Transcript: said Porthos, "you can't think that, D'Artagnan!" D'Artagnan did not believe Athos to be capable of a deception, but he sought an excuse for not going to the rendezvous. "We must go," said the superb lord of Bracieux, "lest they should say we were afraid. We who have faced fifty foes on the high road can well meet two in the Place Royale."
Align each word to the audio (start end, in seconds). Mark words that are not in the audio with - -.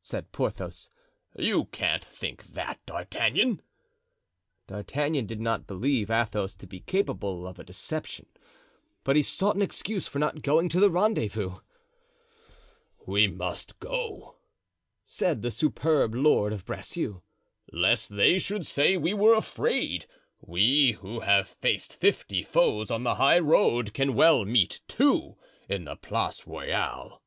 said 0.00 0.32
Porthos, 0.32 0.88
"you 1.36 1.66
can't 1.66 2.02
think 2.02 2.44
that, 2.44 2.80
D'Artagnan!" 2.86 3.60
D'Artagnan 4.66 5.26
did 5.26 5.38
not 5.38 5.66
believe 5.66 6.10
Athos 6.10 6.54
to 6.54 6.66
be 6.66 6.80
capable 6.80 7.46
of 7.46 7.58
a 7.58 7.62
deception, 7.62 8.24
but 9.04 9.16
he 9.16 9.20
sought 9.20 9.56
an 9.56 9.60
excuse 9.60 10.08
for 10.08 10.18
not 10.18 10.40
going 10.40 10.70
to 10.70 10.80
the 10.80 10.88
rendezvous. 10.88 11.56
"We 13.06 13.26
must 13.28 13.78
go," 13.80 14.36
said 15.04 15.42
the 15.42 15.50
superb 15.50 16.14
lord 16.14 16.54
of 16.54 16.64
Bracieux, 16.64 17.20
"lest 17.70 18.16
they 18.16 18.38
should 18.38 18.64
say 18.64 18.96
we 18.96 19.12
were 19.12 19.34
afraid. 19.34 20.06
We 20.40 20.92
who 21.02 21.20
have 21.20 21.46
faced 21.46 21.92
fifty 21.92 22.42
foes 22.42 22.90
on 22.90 23.02
the 23.02 23.16
high 23.16 23.40
road 23.40 23.92
can 23.92 24.14
well 24.14 24.46
meet 24.46 24.80
two 24.88 25.36
in 25.68 25.84
the 25.84 25.96
Place 25.96 26.46
Royale." 26.46 27.20